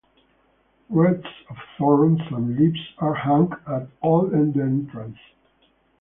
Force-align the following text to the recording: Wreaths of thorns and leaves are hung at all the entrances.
Wreaths 0.89 1.27
of 1.47 1.57
thorns 1.77 2.21
and 2.31 2.57
leaves 2.57 2.83
are 2.97 3.13
hung 3.13 3.53
at 3.67 3.87
all 4.01 4.25
the 4.25 4.35
entrances. 4.37 5.21